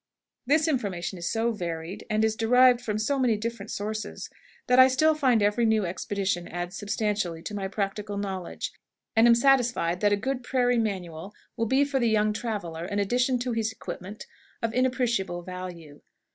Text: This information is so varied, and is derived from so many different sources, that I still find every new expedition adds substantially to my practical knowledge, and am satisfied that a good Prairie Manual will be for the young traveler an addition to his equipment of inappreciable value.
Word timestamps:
This 0.47 0.67
information 0.67 1.19
is 1.19 1.29
so 1.31 1.51
varied, 1.51 2.07
and 2.09 2.25
is 2.25 2.35
derived 2.35 2.81
from 2.81 2.97
so 2.97 3.19
many 3.19 3.37
different 3.37 3.69
sources, 3.69 4.31
that 4.65 4.79
I 4.79 4.87
still 4.87 5.13
find 5.13 5.43
every 5.43 5.63
new 5.63 5.85
expedition 5.85 6.47
adds 6.47 6.75
substantially 6.75 7.43
to 7.43 7.53
my 7.53 7.67
practical 7.67 8.17
knowledge, 8.17 8.71
and 9.15 9.27
am 9.27 9.35
satisfied 9.35 9.99
that 9.99 10.11
a 10.11 10.15
good 10.17 10.41
Prairie 10.41 10.79
Manual 10.79 11.35
will 11.55 11.67
be 11.67 11.85
for 11.85 11.99
the 11.99 12.09
young 12.09 12.33
traveler 12.33 12.85
an 12.85 12.97
addition 12.97 13.37
to 13.41 13.51
his 13.51 13.71
equipment 13.71 14.25
of 14.63 14.73
inappreciable 14.73 15.43
value. 15.43 16.01